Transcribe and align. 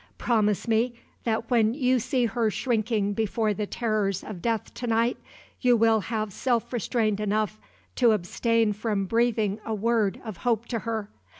Promise 0.17 0.67
me 0.67 0.95
that 1.25 1.51
when 1.51 1.75
you 1.75 1.99
see 1.99 2.25
her 2.25 2.49
shrinking 2.49 3.13
before 3.13 3.53
the 3.53 3.67
terrors 3.67 4.23
of 4.23 4.41
death 4.41 4.73
to 4.73 4.87
night, 4.87 5.15
you 5.59 5.77
will 5.77 5.99
have 5.99 6.33
self 6.33 6.73
restraint 6.73 7.19
enough 7.19 7.59
to 7.97 8.13
abstain 8.13 8.73
from 8.73 9.05
breathing 9.05 9.59
a 9.63 9.75
word 9.75 10.19
of 10.25 10.37
hope 10.37 10.65
to 10.69 10.79
her. 10.79 11.07